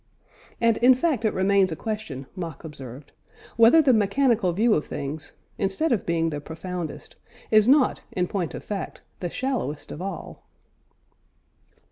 And 0.59 0.77
in 0.77 0.95
fact 0.95 1.25
it 1.25 1.31
remains 1.35 1.71
a 1.71 1.75
question, 1.75 2.25
Mach 2.35 2.63
observed, 2.63 3.11
"whether 3.55 3.83
the 3.83 3.93
mechanical 3.93 4.51
view 4.51 4.73
of 4.73 4.83
things, 4.87 5.33
instead 5.59 5.91
of 5.91 6.07
being 6.07 6.31
the 6.31 6.41
profoundest, 6.41 7.17
is 7.51 7.67
not 7.67 8.01
in 8.11 8.25
point 8.27 8.55
of 8.55 8.63
fact, 8.63 9.01
the 9.19 9.29
shallowest 9.29 9.91
of 9.91 10.01
all." 10.01 10.41